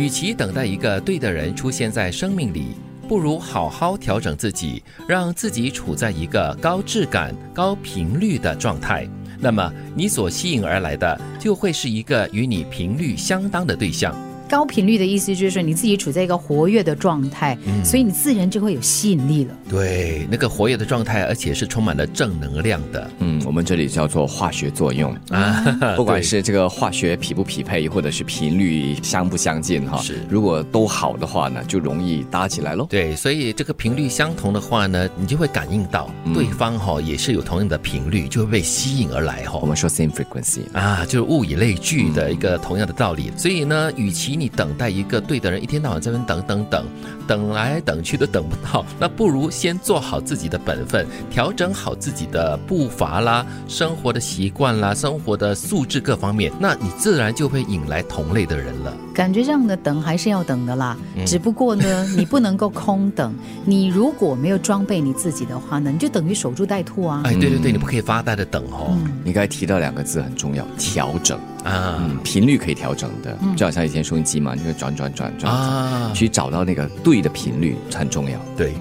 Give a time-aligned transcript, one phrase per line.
[0.00, 2.68] 与其等待一个对的人出现在生命里，
[3.06, 9.06] 不如好好调整自己，让自己处在一个高质感、高频率的状态。
[9.38, 14.16] 那么，你所吸引而来的就会是一个与你频率相当的对象。
[14.50, 19.54] 高频率的意思就是说你自己处在一个活跃的状态，所以你自然就会有吸引力了。
[19.68, 23.08] 对，那个活跃的状态，而且是充满了正能量的。
[23.20, 32.86] 嗯，我们这里叫做化学作用 啊， 不管是这个化学匹不匹配，或者是频率相不相近哈，是如果都好的话呢，就容易搭起来喽。
[32.90, 39.60] 对，所以这个频率相同的话呢，你就会感应到对方哈也是有同样的频率，就会被吸引而来哈。
[39.62, 43.30] 我们说 same frequency 啊，就是物以类聚的一个同样的道理。
[43.36, 46.86] 所以呢，与其你等待一个对的人，一天到晚在那边等等等，
[47.26, 58.96] 等来等去都等不到，那不如先做好自己的本分，调整好自己的步伐啦、生活的习惯啦、生活的素质各方面，那你自然就会引来同类的人了。
[59.12, 63.34] 感觉这样的等还是要等的啦，只不过呢，你不能够空等。
[63.66, 67.22] 你如果没有装备你自己的话呢，你就等于守株待兔啊。
[67.24, 68.96] 哎，对对对，你不可以发呆的等哦。
[69.24, 78.38] 你刚才提到两个字很重要，调整啊，嗯，频率可以调整的，就好像以前收音机嘛，你会转转转转啊，去找到那个对的频率很重要。
[78.56, 78.74] 对，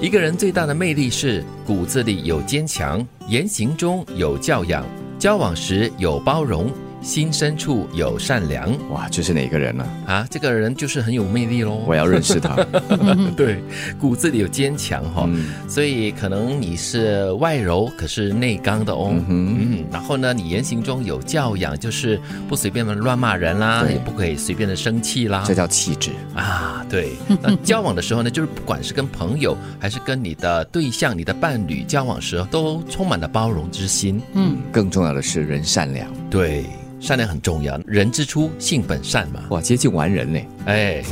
[0.00, 4.84] 一个人最大的魅力是骨子里有坚强，言行中有教养，
[5.18, 6.70] 交往时有包容。
[7.04, 9.86] 心深处有善良，哇，这是哪个人呢？
[10.06, 11.82] 啊，这个人就是很有魅力喽。
[11.86, 12.56] 我要认识他。
[13.36, 13.62] 对，
[14.00, 15.28] 骨子里有坚强哈，
[15.68, 19.14] 所以可能你是外柔，可是内刚的哦。
[19.28, 25.44] 嗯，然后呢，你言行中有教养，就是不随便的乱骂人啦，也不可以随便的生气啦。
[25.46, 26.86] 这叫气质啊。
[26.88, 27.10] 对，
[27.42, 34.22] 那交往的时候呢，就是不管是跟朋友，还是跟你的对象、你的伴侣交往时，都充满了包容之心。
[34.32, 36.10] 嗯，更重要的是人善良。
[36.30, 36.64] 对。
[37.04, 39.40] 善良很重要，人之初性本善嘛。
[39.50, 41.02] 哇，接近完人呢，哎，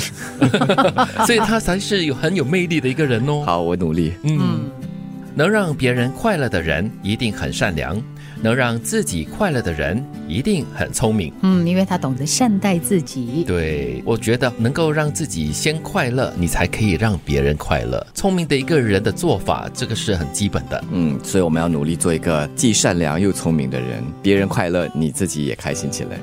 [1.27, 3.43] 所以他才是有很有魅力的一个人哦。
[3.45, 4.15] 好，我努力。
[4.23, 4.71] 嗯，
[5.35, 8.03] 能让别人快乐的人一定很善良。
[8.43, 11.33] 能让自己快乐的人一定很聪明。
[11.43, 13.45] 嗯，因为他懂得善待自己。
[13.47, 18.05] 对，我觉得能够让自己先快乐，你才可以让别人快乐。
[18.13, 20.85] 聪明的一个人的做法，这个是很基本的。
[20.91, 26.19] 嗯，所以我们要努力做一个既善良又聪明的人，别人快乐，你自己也开心起来。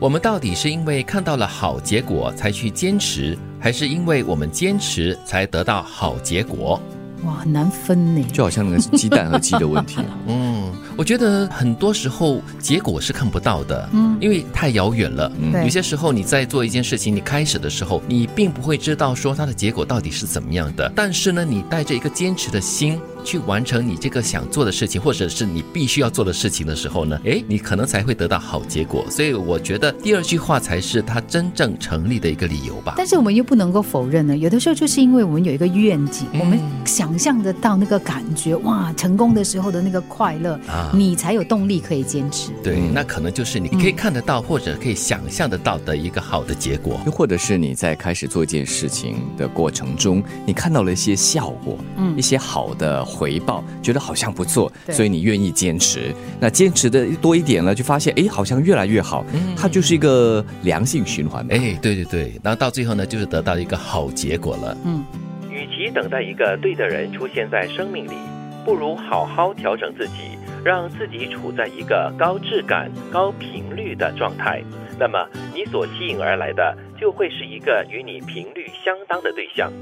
[0.00, 6.82] 我们到底是因为看到了好结果才去坚持，还是因为我们坚持才得到好结果？
[7.24, 10.00] 哇，很难分呢，就好像那个鸡蛋和鸡的问题。
[10.26, 10.51] 嗯，
[10.96, 15.30] 我觉得很多时候结果是看不到的，嗯，因为太遥远了。
[15.64, 20.90] 有些时候你在做一件事情，你开始的时候，你并不会知道说它的结果到底是怎么样的。
[20.94, 23.00] 但是呢，你带着一个坚持的心。
[23.24, 29.04] 去完成你这个想做的事情，或者是你必须要做的事情的时候呢，诶，你可能才会得到好结果。
[29.10, 32.94] 所以我觉得第二句话才是它真正成立的一个理由吧。
[32.96, 42.50] 但是我们又不能够否认呢，有的时候就是因为我们有一个愿景，我们想象得到那个感觉，哇，成功的时候的那个快乐啊，你才有动力可以坚持。
[42.62, 53.02] 对，那可能就是你可以看得到或者可以想象得到的一个好的结果，又或者是你在开始做一件事情的过程中，你看到了一些效果，嗯，一些好的。
[53.12, 56.14] 回报觉得好像不错，所以你愿意坚持。
[56.40, 59.24] 那坚持的多一点了，就发现哎，好像越来越好。
[59.34, 61.46] 嗯，它就是一个良性循环。
[61.50, 64.76] 哎，对对对，然后到最后呢，就是得到一个好结果了。
[64.84, 65.04] 嗯，
[65.50, 68.16] 与其等待一个对的人出现在生命里，
[68.64, 74.62] 不如好好调整自己，让自己处在一个高质感、高频率的状态。
[74.98, 79.72] 那么，你所吸引而来的就会是一个与你频率相当的对象。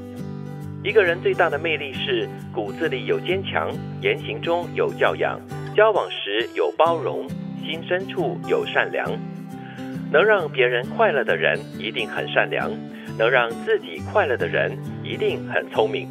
[0.83, 3.71] 一个人最大的魅力是骨子里有坚强，
[4.01, 5.39] 言行中有教养，
[5.77, 7.29] 交往时有包容，
[7.63, 9.07] 心深处有善良。
[10.11, 12.71] 能让别人快乐的人一定很善良，
[13.19, 14.73] 能让自己快乐的人
[15.05, 16.09] 一定很聪明。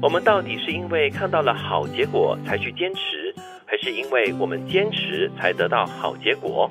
[0.00, 3.34] 我们到底是因为看到了好结果才去坚持，
[3.66, 6.70] 还是因为我们坚持才得到好结果？